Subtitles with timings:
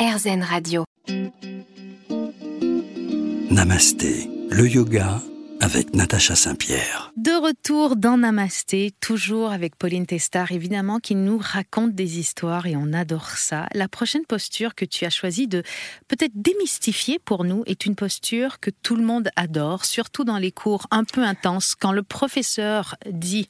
[0.00, 0.84] RZN Radio.
[3.50, 5.20] Namasté, le yoga
[5.60, 7.12] avec Natacha Saint-Pierre.
[7.18, 12.76] De retour dans Namasté, toujours avec Pauline Testard, évidemment, qui nous raconte des histoires et
[12.76, 13.66] on adore ça.
[13.74, 15.62] La prochaine posture que tu as choisi de
[16.08, 20.50] peut-être démystifier pour nous est une posture que tout le monde adore, surtout dans les
[20.50, 23.48] cours un peu intenses, quand le professeur dit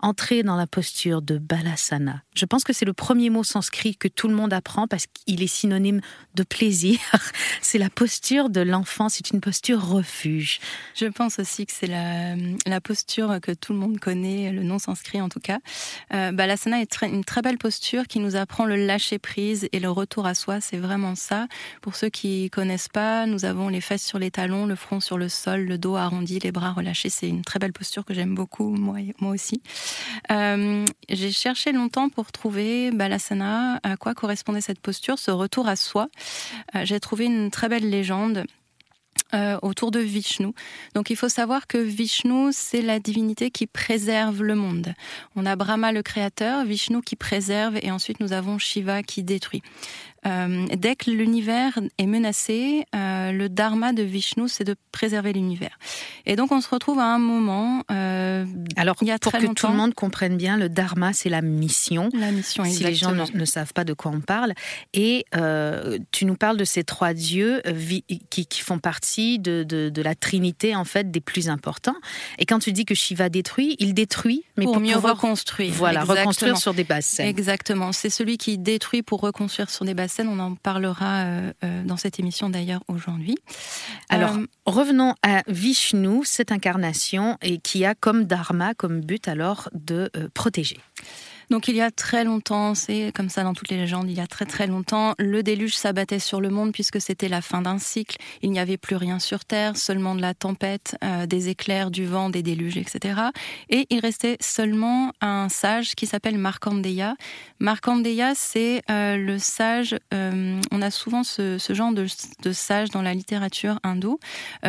[0.00, 2.22] entrer dans la posture de balasana.
[2.34, 5.42] Je pense que c'est le premier mot sanskrit que tout le monde apprend parce qu'il
[5.42, 6.00] est synonyme
[6.34, 6.98] de plaisir.
[7.62, 10.60] C'est la posture de l'enfant, c'est une posture refuge.
[10.94, 15.20] Je pense aussi que c'est la, posture que tout le monde connaît, le nom sanskrit
[15.20, 15.58] en tout cas.
[16.14, 19.90] Euh, balasana est une très belle posture qui nous apprend le lâcher prise et le
[19.90, 20.60] retour à soi.
[20.60, 21.48] C'est vraiment ça.
[21.82, 25.18] Pour ceux qui connaissent pas, nous avons les fesses sur les talons, le front sur
[25.18, 27.10] le sol, le dos arrondi, les bras relâchés.
[27.10, 29.00] C'est une très belle posture que j'aime beaucoup, moi
[29.32, 29.62] aussi.
[30.30, 35.76] Euh, j'ai cherché longtemps pour trouver Balasana, à quoi correspondait cette posture, ce retour à
[35.76, 36.08] soi.
[36.74, 38.44] Euh, j'ai trouvé une très belle légende.
[39.34, 40.52] Euh, autour de Vishnu.
[40.94, 44.94] Donc il faut savoir que Vishnu, c'est la divinité qui préserve le monde.
[45.34, 49.62] On a Brahma le créateur, Vishnu qui préserve, et ensuite nous avons Shiva qui détruit.
[50.26, 55.78] Euh, dès que l'univers est menacé, euh, le dharma de Vishnu, c'est de préserver l'univers.
[56.26, 57.82] Et donc on se retrouve à un moment.
[57.90, 58.44] Euh,
[58.76, 61.42] Alors il y a pour que tout le monde comprenne bien, le dharma, c'est la
[61.42, 62.08] mission.
[62.12, 62.64] La mission.
[62.64, 64.52] Si les gens ne, savent pas de quoi on parle,
[64.92, 65.24] et
[66.12, 67.62] tu nous parles de ces trois dieux
[68.30, 71.96] qui, font partie de, de, la trinité en fait des plus importants.
[72.38, 75.72] Et quand tu dis que Shiva détruit, il détruit, mais pour, mieux reconstruire.
[75.74, 77.28] Voilà, reconstruire sur des bases saines.
[77.28, 77.92] Exactement.
[77.92, 81.96] C'est celui qui détruit pour reconstruire sur des bases on en parlera euh, euh, dans
[81.96, 83.36] cette émission d'ailleurs aujourd'hui.
[84.08, 89.68] Alors, euh, revenons à Vishnu, cette incarnation, et qui a comme dharma, comme but alors
[89.74, 90.78] de protéger.
[91.50, 94.20] Donc il y a très longtemps, c'est comme ça dans toutes les légendes, il y
[94.20, 97.78] a très très longtemps, le déluge s'abattait sur le monde puisque c'était la fin d'un
[97.78, 98.16] cycle.
[98.42, 102.04] Il n'y avait plus rien sur Terre, seulement de la tempête, euh, des éclairs, du
[102.04, 103.20] vent, des déluges, etc.
[103.70, 107.14] Et il restait seulement un sage qui s'appelle Markandeya.
[107.60, 112.06] Markandeya, c'est euh, le sage, euh, on a souvent ce, genre de,
[112.52, 114.18] sage dans la littérature hindoue.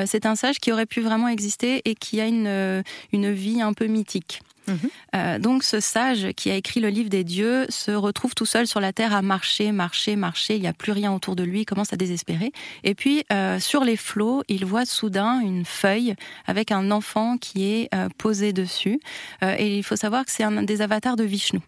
[0.05, 3.73] c'est un sage qui aurait pu vraiment exister et qui a une, une vie un
[3.73, 4.41] peu mythique.
[4.67, 4.89] Mhm.
[5.15, 8.67] Euh, donc ce sage qui a écrit le livre des dieux se retrouve tout seul
[8.67, 10.55] sur la terre à marcher, marcher, marcher.
[10.55, 12.51] Il n'y a plus rien autour de lui, il commence à désespérer.
[12.83, 17.65] Et puis euh, sur les flots, il voit soudain une feuille avec un enfant qui
[17.65, 18.99] est euh, posé dessus.
[19.41, 21.59] et il faut savoir que c'est un des avatars de Vishnu.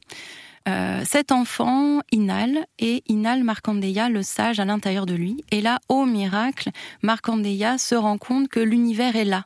[0.67, 5.43] Euh, cet enfant inhale et inhale Markandeya, le sage, à l'intérieur de lui.
[5.51, 6.69] Et là, au miracle,
[7.01, 9.45] Markandeya se rend compte que l'univers est là.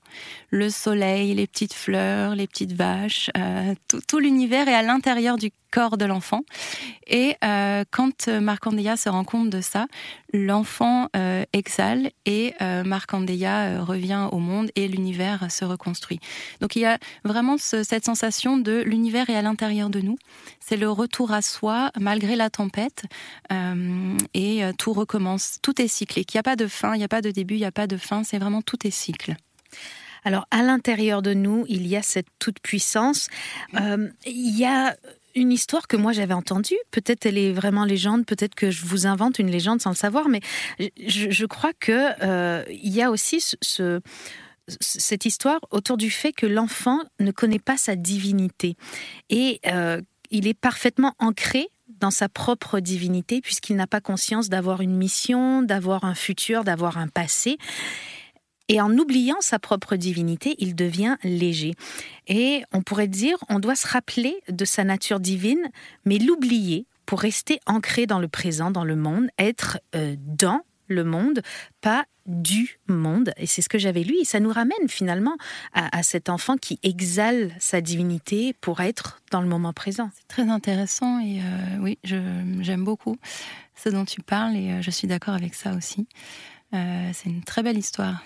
[0.49, 3.75] Le soleil, les petites fleurs, les petites vaches, euh,
[4.07, 6.41] tout l'univers est à l'intérieur du corps de l'enfant.
[7.07, 9.87] Et euh, quand Markandeya se rend compte de ça,
[10.33, 16.19] l'enfant euh, exhale et euh, Markandeya euh, revient au monde et l'univers se reconstruit.
[16.59, 20.17] Donc il y a vraiment cette sensation de l'univers est à l'intérieur de nous.
[20.59, 23.03] C'est le retour à soi malgré la tempête
[24.33, 25.59] et tout recommence.
[25.61, 26.33] Tout est cyclique.
[26.33, 27.71] Il n'y a pas de fin, il n'y a pas de début, il n'y a
[27.71, 28.23] pas de fin.
[28.23, 29.35] C'est vraiment tout est cycle.
[30.23, 33.27] Alors à l'intérieur de nous, il y a cette toute puissance.
[33.73, 34.95] il y a
[35.35, 36.77] une histoire que moi j'avais entendue.
[36.91, 40.29] Peut-être elle est vraiment légende, peut-être que je vous invente une légende sans le savoir,
[40.29, 40.41] mais
[40.79, 44.01] je, crois que euh, il y a aussi ce,
[44.67, 48.75] cette histoire autour du fait que l'enfant ne connaît pas sa divinité
[49.29, 50.01] et euh,
[50.31, 51.67] il est parfaitement ancré
[51.99, 56.97] dans sa propre divinité puisqu'il n'a pas conscience d'avoir une mission, d'avoir un futur, d'avoir
[56.97, 57.57] un passé.
[58.69, 61.73] Et en oubliant sa propre divinité, il devient léger.
[62.27, 65.69] Et on pourrait dire, on doit se rappeler de sa nature divine,
[66.05, 71.03] mais l'oublier pour rester ancré dans le présent, dans le monde, être euh, dans le
[71.03, 71.41] monde,
[71.81, 73.33] pas du monde.
[73.35, 74.15] Et c'est ce que j'avais lu.
[74.21, 75.35] Et ça nous ramène finalement
[75.73, 80.09] à, cet enfant qui exhale sa divinité pour être dans le moment présent.
[80.15, 83.17] C'est très intéressant et euh, oui, j'aime beaucoup
[83.75, 86.07] ce dont tu parles et euh, je suis d'accord avec ça aussi.
[86.71, 88.23] c'est une très belle histoire.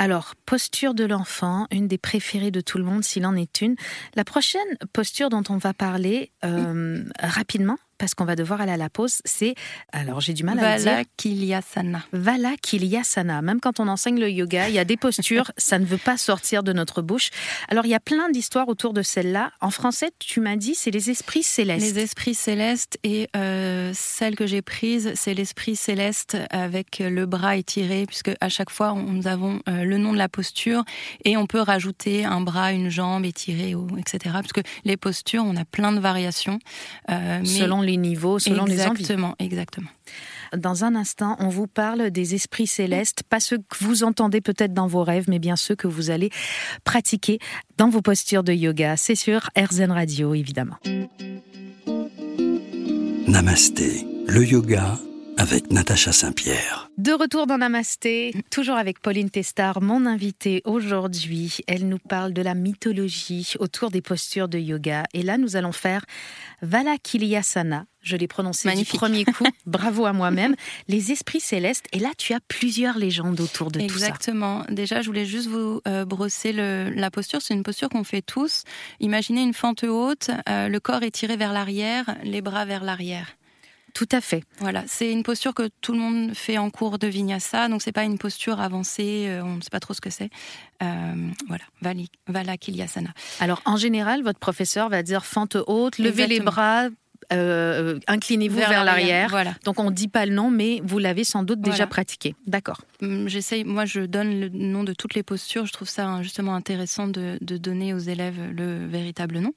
[0.00, 3.76] Alors, posture de l'enfant, une des préférées de tout le monde s'il en est une.
[4.14, 8.78] La prochaine posture dont on va parler euh, rapidement, parce qu'on va devoir aller à
[8.78, 9.54] la pause, c'est,
[9.92, 11.02] alors j'ai du mal à le dire.
[11.18, 12.02] Kilyasana.
[12.12, 13.42] Vala Kilyasana.
[13.42, 16.16] Même quand on enseigne le yoga, il y a des postures, ça ne veut pas
[16.16, 17.28] sortir de notre bouche.
[17.68, 19.52] Alors il y a plein d'histoires autour de celle-là.
[19.60, 21.84] En français, tu m'as dit, c'est les esprits célestes.
[21.94, 27.56] Les esprits célestes et euh, celle que j'ai prise, c'est l'esprit céleste avec le bras
[27.56, 30.84] étiré, puisque à chaque fois, nous avons euh, le nom de la posture
[31.26, 34.18] et on peut rajouter un bras, une jambe étirée, etc.
[34.32, 36.58] Parce que les postures, on a plein de variations.
[37.10, 39.02] Euh, Selon les niveaux, selon les envies.
[39.02, 39.90] Exactement, exactement.
[40.56, 44.74] Dans un instant, on vous parle des esprits célestes, pas ceux que vous entendez peut-être
[44.74, 46.30] dans vos rêves, mais bien ceux que vous allez
[46.84, 47.38] pratiquer
[47.76, 48.96] dans vos postures de yoga.
[48.96, 50.76] C'est sur RZN Radio, évidemment.
[53.28, 54.98] Namasté, le yoga
[55.40, 56.90] avec Natacha Saint-Pierre.
[56.98, 61.60] De retour dans Namasté, toujours avec Pauline Testard, mon invitée aujourd'hui.
[61.66, 65.04] Elle nous parle de la mythologie autour des postures de yoga.
[65.14, 66.04] Et là, nous allons faire
[66.60, 67.86] Valakilyasana.
[68.02, 69.44] Je l'ai prononcé du premier coup.
[69.66, 70.56] Bravo à moi-même.
[70.88, 71.86] Les esprits célestes.
[71.92, 74.08] Et là, tu as plusieurs légendes autour de tout ça.
[74.08, 74.64] Exactement.
[74.68, 77.40] Déjà, je voulais juste vous euh, brosser la posture.
[77.40, 78.64] C'est une posture qu'on fait tous.
[79.00, 80.30] Imaginez une fente haute.
[80.50, 83.26] Euh, le corps est tiré vers l'arrière, les bras vers l'arrière.
[83.94, 84.44] Tout à fait.
[84.58, 87.92] Voilà, c'est une posture que tout le monde fait en cours de vinyasa, donc c'est
[87.92, 90.30] pas une posture avancée, euh, on ne sait pas trop ce que c'est.
[90.82, 91.64] Euh, voilà,
[92.28, 93.10] Valakilyasana.
[93.40, 96.88] Alors en général, votre professeur va dire fente haute, levez les bras,
[97.32, 99.28] euh, inclinez-vous vers, l'arrière.
[99.30, 99.54] Voilà.
[99.64, 102.34] Donc on ne dit pas le nom, mais vous l'avez sans doute déjà pratiqué.
[102.46, 102.80] D'accord.
[103.02, 105.66] Hum, j'essaye, moi je donne le nom de toutes les postures.
[105.66, 109.52] Je trouve ça hein, justement intéressant de, donner aux élèves le véritable nom.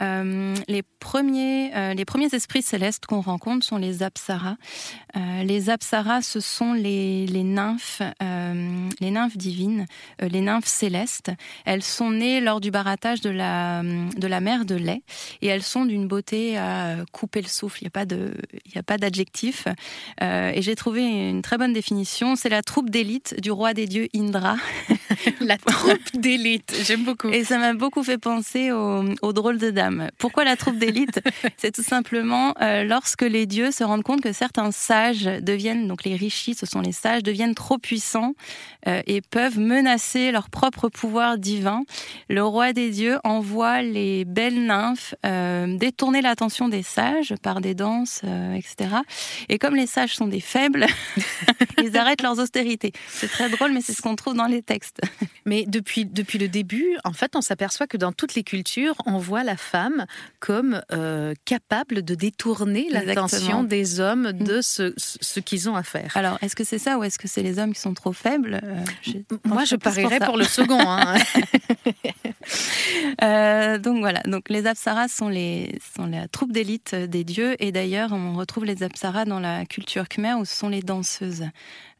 [0.00, 4.56] Euh, les, premiers, euh, les premiers esprits célestes qu'on rencontre sont les apsaras.
[5.14, 8.02] les apsaras, ce sont les, les nymphes,
[9.00, 9.86] les nymphes divines,
[10.20, 11.30] les nymphes célestes.
[11.64, 15.02] Elles sont nées lors du barattage de la, de la mer de lait
[15.42, 17.78] et elles sont d'une beauté à couper le souffle.
[17.82, 17.90] Il
[18.74, 19.66] n'y a pas d'adjectif.
[20.22, 22.36] Euh, et j'ai trouvé une très bonne définition.
[22.36, 24.56] C'est la troupe d'élite du roi des dieux Indra.
[25.40, 27.28] la troupe d'élite, j'aime beaucoup.
[27.28, 30.08] Et ça m'a beaucoup fait penser au, drôle de dame.
[30.18, 31.20] Pourquoi la troupe d'élite
[31.56, 36.04] C'est tout simplement euh, lorsque les dieux se rendent compte que certains sages deviennent, donc
[36.04, 38.34] les rishis, ce sont les sages, deviennent trop puissants
[38.86, 41.82] euh, et peuvent menacer leur propre pouvoir divin.
[42.28, 45.14] Le roi des dieux envoie les belles nymphes
[45.66, 48.96] détourner l'attention des sages par des danses, euh, etc.
[49.48, 50.86] Et comme les sages sont des faibles,
[51.78, 52.92] ils arrêtent leurs austérités.
[53.08, 55.00] C'est très drôle, mais c'est ce qu'on trouve dans les textes.
[55.48, 59.18] Mais depuis, depuis le début, en fait, on s'aperçoit que dans toutes les cultures, on
[59.18, 60.06] voit la femme
[60.40, 66.10] comme euh, capable de détourner l'attention des hommes de ce, ce qu'ils ont à faire.
[66.16, 68.25] Alors, est-ce que c'est ça ou est-ce que c'est les hommes qui sont trop faibles
[68.26, 68.80] euh,
[69.44, 70.80] Moi, je parierais pour, le second.
[70.80, 71.16] Hein.
[73.78, 77.56] donc voilà, donc les apsaras sont, les, sont la troupe d'élite des dieux.
[77.62, 81.44] Et d'ailleurs, on retrouve les apsaras dans la culture khmer où ce sont les danseuses.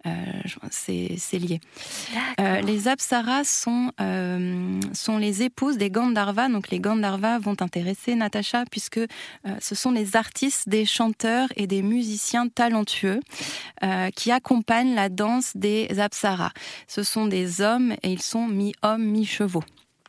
[0.07, 0.11] Euh,
[0.71, 1.61] c'est lié.
[2.41, 6.49] Euh, les apsaras sont, euh, sont les épouses des Gandharvas.
[6.49, 9.01] Donc les Gandharvas vont intéresser Natacha puisque
[9.61, 13.21] ce sont les artistes, des chanteurs et des musiciens talentueux
[14.15, 16.53] qui accompagnent la danse des apsaras.
[16.87, 19.65] Ce sont des hommes et ils sont mi-hommes, mi-chevaux.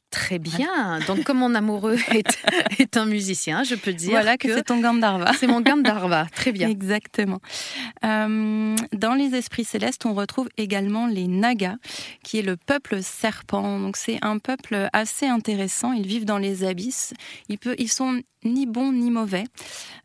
[0.09, 0.99] Très bien.
[1.05, 2.39] Donc, comme mon amoureux est,
[2.79, 5.33] est un musicien, je peux dire voilà que, c'est ton Gandharva.
[5.33, 6.27] C'est mon Gandharva.
[6.33, 6.69] Très bien.
[6.69, 7.39] Exactement.
[8.05, 11.75] Euh, dans les esprits célestes, on retrouve également les Nagas,
[12.23, 13.79] qui est le peuple serpent.
[13.79, 15.91] Donc, c'est un peuple assez intéressant.
[15.91, 17.13] Ils vivent dans les abysses.
[17.49, 19.43] Ils, peut, ils sont ni bons ni mauvais.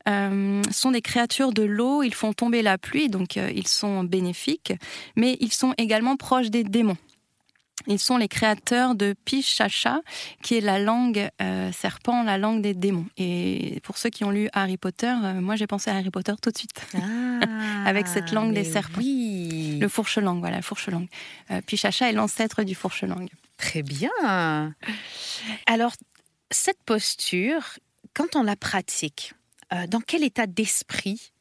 [0.08, 2.02] Euh, sont des créatures de l'eau.
[2.02, 4.72] Ils font tomber la pluie, donc euh, ils sont bénéfiques.
[5.14, 6.96] Mais ils sont également proches des démons.
[7.86, 10.00] Ils sont les créateurs de Pishacha,
[10.42, 13.06] qui est la langue euh, serpent, la langue des démons.
[13.16, 16.32] Et pour ceux qui ont lu Harry Potter, euh, moi j'ai pensé à Harry Potter
[16.40, 19.00] tout de suite, ah, avec cette langue des serpents.
[19.00, 19.78] Oui.
[19.80, 21.08] Le fourche-langue, voilà, le fourche-langue.
[21.50, 23.28] Euh, Pishacha est l'ancêtre du fourche-langue.
[23.56, 24.10] Très bien.
[25.66, 25.92] Alors,
[26.50, 27.62] cette posture,
[28.14, 29.34] quand on la pratique,
[29.88, 31.32] dans quel état d'esprit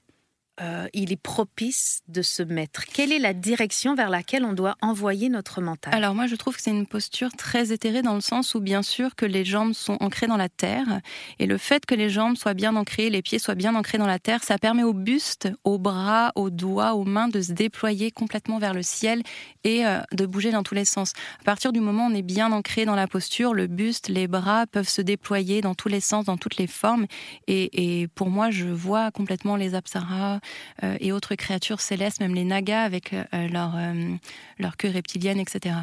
[0.59, 2.85] euh, il est propice de se mettre.
[2.85, 5.93] Quelle est la direction vers laquelle on doit envoyer notre mental?
[5.93, 8.83] Alors moi je trouve que c'est une posture très éthérée dans le sens où bien
[8.83, 10.99] sûr que les jambes sont ancrées dans la terre.
[11.39, 14.07] Et le fait que les jambes soient bien ancrées, les pieds soient bien ancrés dans
[14.07, 18.11] la terre, ça permet au buste, aux bras, aux doigts, aux mains de se déployer
[18.11, 19.23] complètement vers le ciel
[19.63, 21.13] et euh, de bouger dans tous les sens.
[21.39, 24.27] À partir du moment où on est bien ancré dans la posture, le buste, les
[24.27, 27.05] bras peuvent se déployer dans tous les sens, dans toutes les formes.
[27.47, 30.40] Et, et pour moi je vois complètement les apsaras,
[30.83, 34.15] euh, et autres créatures célestes, même les nagas avec euh, leur, euh,
[34.59, 35.75] leur queue reptilienne, etc.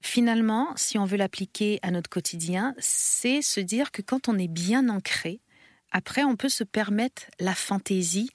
[0.00, 4.48] Finalement, si on veut l'appliquer à notre quotidien, c'est se dire que quand on est
[4.48, 5.40] bien ancré,
[5.92, 8.30] après, on peut se permettre la fantaisie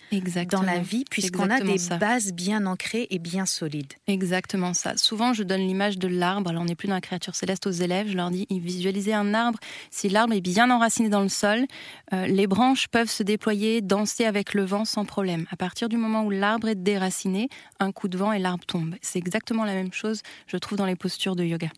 [0.52, 3.94] dans la vie puisqu'on a des bases bien ancrées et bien solides.
[4.08, 4.96] Exactement ça.
[4.96, 6.50] Souvent, je donne l'image de l'arbre.
[6.50, 8.08] Alors, on n'est plus dans la créature céleste aux élèves.
[8.08, 9.60] Je leur dis, visualisez un arbre.
[9.90, 11.66] Si l'arbre est bien enraciné dans le sol,
[12.14, 15.46] euh, les branches peuvent se déployer, danser avec le vent sans problème.
[15.52, 17.50] À partir du moment où l'arbre est déraciné,
[17.80, 18.96] un coup de vent et l'arbre tombe.
[19.02, 21.70] C'est exactement la même chose, je trouve, dans les postures de yoga.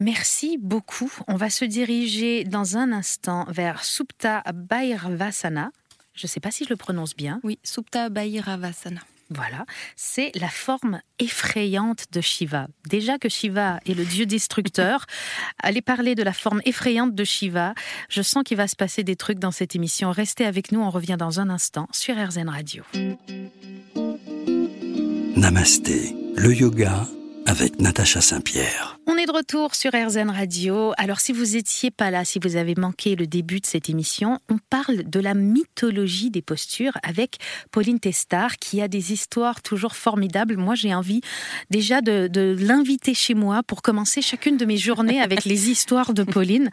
[0.00, 1.12] Merci beaucoup.
[1.28, 5.70] On va se diriger dans un instant vers Supta Bhairvasana.
[6.14, 7.38] je ne sais pas si je le prononce bien.
[7.44, 9.02] Oui, Supta Bhairavasana.
[9.32, 9.64] Voilà,
[9.94, 12.66] c'est la forme effrayante de Shiva.
[12.88, 15.06] Déjà que Shiva est le dieu destructeur,
[15.62, 17.74] allez parler de la forme effrayante de Shiva.
[18.08, 20.10] Je sens qu'il va se passer des trucs dans cette émission.
[20.10, 22.82] Restez avec nous, on revient dans un instant sur RZN Radio.
[25.36, 27.06] Namasté, le yoga
[27.46, 28.98] avec Natacha Saint-Pierre.
[29.06, 30.92] On est de retour sur RZN Radio.
[30.96, 34.38] Alors si vous étiez pas là, si vous avez manqué le début de cette émission,
[34.48, 37.38] on parle de la mythologie des postures avec
[37.72, 40.56] Pauline Testard qui a des histoires toujours formidables.
[40.56, 41.22] Moi j'ai envie
[41.70, 46.14] déjà de, de l'inviter chez moi pour commencer chacune de mes journées avec les histoires
[46.14, 46.70] de Pauline.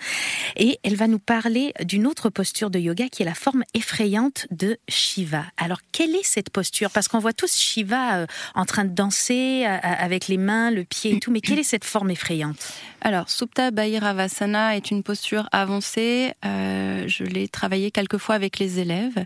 [0.57, 4.47] Et elle va nous parler d'une autre posture de yoga qui est la forme effrayante
[4.51, 5.45] de Shiva.
[5.57, 6.91] Alors quelle est cette posture?
[6.91, 10.83] Parce qu'on voit tous Shiva euh, en train de danser euh, avec les mains le
[10.83, 12.57] pied et tout, mais quelle est cette forme effrayante?
[13.01, 16.33] Alors, Supta Bhairavasana est une posture avancée.
[16.45, 19.25] Euh, je l'ai travaillé quelques fois avec les élèves.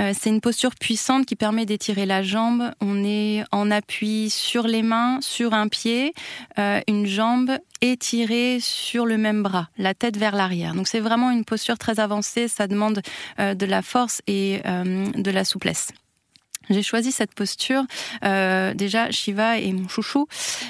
[0.00, 2.70] Euh, c'est une posture puissante qui permet d'étirer la jambe.
[2.80, 6.14] On est en appui sur les mains, sur un pied,
[6.58, 7.50] euh, une jambe
[7.82, 10.74] étirée sur le même bras, la tête vers l'arrière.
[10.74, 12.46] Donc c'est vraiment une posture très avancée.
[12.46, 13.00] Ça demande
[13.38, 15.92] de la force et de la souplesse.
[16.70, 17.82] J'ai choisi cette posture.
[18.24, 20.26] Euh, déjà, Shiva est mon chouchou.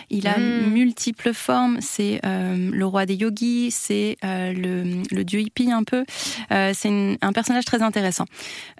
[0.09, 0.71] Il a mm.
[0.71, 1.79] multiples formes.
[1.81, 6.05] C'est euh, le roi des yogis, c'est euh, le, le, dieu hippie un peu.
[6.51, 8.25] C'est un personnage très intéressant.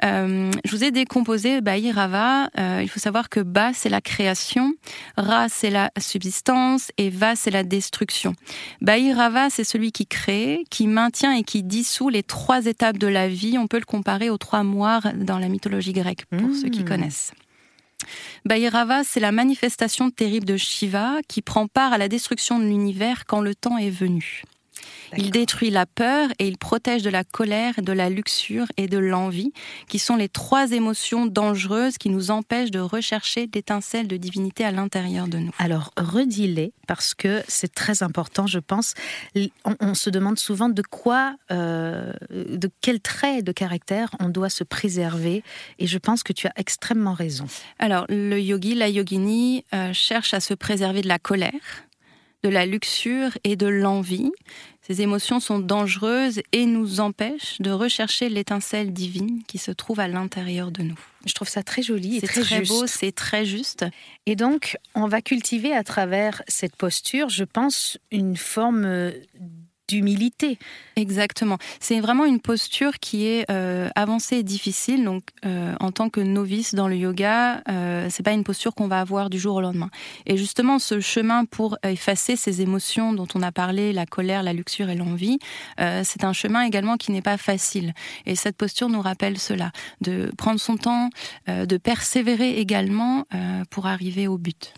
[0.03, 2.49] Je vous ai décomposé Bahi Rava.
[2.81, 4.70] il faut savoir que Ba, c'est la création,
[5.17, 8.35] Ra, c'est la subsistance et Va, c'est la destruction.
[8.81, 13.07] Bahi Rava, c'est celui qui crée, qui maintient et qui dissout les trois étapes de
[13.07, 13.59] la vie.
[13.59, 16.89] On peut le comparer aux trois moires dans la mythologie grecque, pour ceux qui mm.
[16.89, 17.33] connaissent.
[18.45, 23.27] Bhairava, c'est la manifestation terrible de Shiva qui prend part à la destruction de l'univers
[23.27, 24.43] quand le temps est venu.
[25.17, 28.99] Il détruit la peur et il protège de la colère, de la luxure et de
[28.99, 29.53] l'envie,
[29.89, 34.71] qui sont les trois émotions dangereuses qui nous empêchent de rechercher l'étincelle de divinité à
[34.71, 35.51] l'intérieur de nous.
[35.59, 38.95] Alors, redis-les, parce que c'est très important, je pense.
[39.65, 44.65] On, se demande souvent de quoi, euh, de quel trait de caractère on doit se
[44.65, 45.43] préserver,
[45.79, 47.47] et je pense que tu as extrêmement raison.
[47.79, 51.51] Alors, le yogi, la yogini, euh, cherche à se préserver de la colère,
[52.43, 54.33] de la luxure et de l'envie.
[54.83, 60.09] Ces émotions sont dangereuses et nous empêchent de rechercher l'étincelle divine qui se trouve à
[60.09, 60.99] l'intérieur de nous.
[61.27, 63.85] Je trouve ça très joli et très, très beau, c'est très juste.
[64.27, 69.13] Et donc, on va cultiver à travers cette posture, je pense, une forme
[69.91, 70.59] d'humilité.
[70.97, 71.59] Exactement.
[71.81, 75.05] C'est vraiment une posture qui est euh, avancée et difficile.
[75.05, 78.87] Donc, euh, en tant que novice dans le yoga, euh, c'est pas une posture qu'on
[78.87, 79.91] va avoir du jour au lendemain.
[80.27, 84.53] Et justement, ce chemin pour effacer ces émotions dont on a parlé, la colère, la
[84.53, 85.39] luxure et l'envie,
[85.81, 87.93] euh, c'est un chemin également qui n'est pas facile.
[88.27, 91.11] Et cette posture nous rappelle cela, de prendre son temps,
[91.49, 93.27] de persévérer également
[93.71, 94.75] pour arriver au but.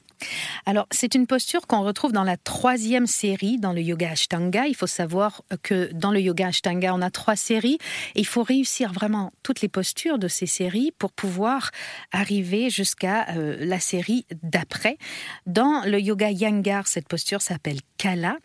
[0.67, 4.67] Alors, c'est une posture qu'on retrouve dans la troisième série dans le yoga Ashtanga.
[4.67, 7.79] Il faut savoir que dans le yoga Ashtanga, on a trois séries
[8.15, 11.71] et il faut réussir vraiment toutes les postures de ces séries pour pouvoir
[12.13, 14.99] arriver jusqu'à euh, la série d'après.
[15.47, 18.37] Dans le yoga Yangar, cette posture s'appelle Kala.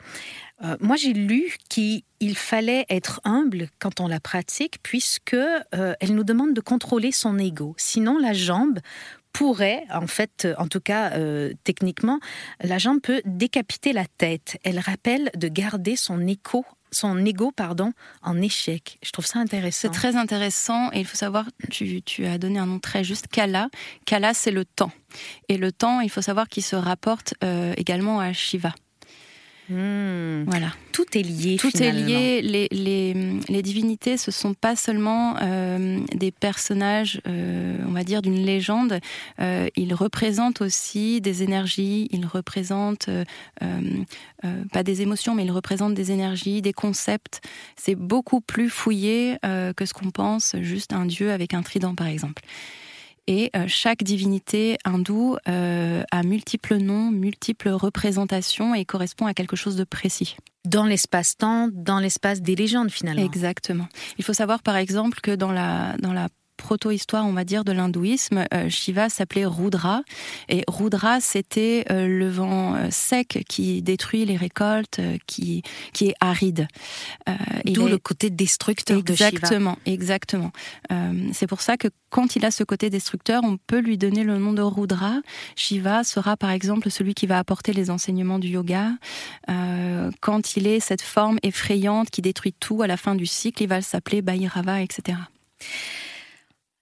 [0.63, 2.03] Euh, moi, j'ai lu qu'il
[2.35, 7.37] fallait être humble quand on la pratique, puisque euh, elle nous demande de contrôler son
[7.37, 7.75] ego.
[7.77, 8.79] Sinon, la jambe
[9.33, 12.19] pourrait, en fait, en tout cas euh, techniquement,
[12.61, 14.57] la jambe peut décapiter la tête.
[14.63, 17.91] Elle rappelle de garder son écho son ego pardon
[18.21, 18.97] en échec.
[19.03, 19.79] Je trouve ça intéressant.
[19.81, 23.27] C'est très intéressant et il faut savoir, tu, tu as donné un nom très juste,
[23.27, 23.69] Kala.
[24.05, 24.91] Kala, c'est le temps.
[25.49, 28.73] Et le temps, il faut savoir qu'il se rapporte euh, également à Shiva.
[29.69, 30.43] Hmm.
[30.45, 30.73] Voilà.
[30.93, 31.57] Tout est lié.
[31.57, 32.41] Tout est lié.
[32.41, 33.13] Les, les,
[33.49, 38.99] les, divinités, ce sont pas seulement euh, des personnages, euh, on va dire, d'une légende.
[39.39, 42.07] Euh, ils représentent aussi des énergies.
[42.11, 43.09] Ils représentent
[44.71, 47.41] pas des émotions, mais ils représentent des énergies, des concepts.
[47.75, 50.55] C'est beaucoup plus fouillé que ce qu'on pense.
[50.61, 52.43] Juste un dieu avec un trident, par exemple.
[53.27, 59.57] Et euh, chaque divinité hindoue euh, a multiples noms, multiples représentations et correspond à quelque
[59.57, 60.37] chose de précis.
[60.65, 63.23] Dans l'espace-temps, dans l'espace des légendes finalement.
[63.23, 63.87] Exactement.
[64.17, 67.71] Il faut savoir par exemple que dans la, dans la proto-histoire, on va dire, de
[67.71, 70.01] l'hindouisme, euh, Shiva s'appelait Rudra.
[70.49, 75.61] Et Rudra, c'était euh, le vent euh, sec qui détruit les récoltes, qui,
[75.93, 76.67] qui est aride.
[77.65, 79.29] D'où le côté destructeur de Shiva.
[79.29, 80.51] Exactement, exactement.
[81.33, 84.37] c'est pour ça que quand il a ce côté destructeur, on peut lui donner le
[84.37, 85.15] nom de Rudra.
[85.55, 88.91] Shiva sera par exemple celui qui va apporter les enseignements du yoga.
[90.21, 93.69] quand il est cette forme effrayante qui détruit tout à la fin du cycle, il
[93.69, 95.17] va s'appeler Bhairava, etc.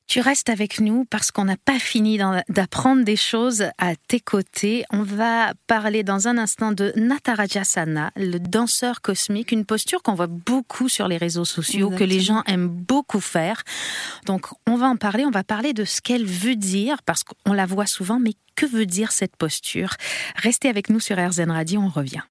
[0.08, 2.20] Tu restes avec nous parce qu'on n'a pas fini
[2.50, 4.86] d'apprendre des choses à tes côtés.
[4.92, 10.28] On va parler dans un instant de Natarajasana, le danseur cosmique, une posture qu'on voit
[10.28, 13.64] beaucoup sur les réseaux sociaux, que les gens aiment beaucoup faire.
[14.26, 17.54] Donc on va en parler, on va parler de ce qu'elle veut dire parce qu'on
[17.54, 19.96] la voit souvent, mais que veut dire cette posture?
[20.36, 22.22] Restez avec nous sur RZN Radio, on revient.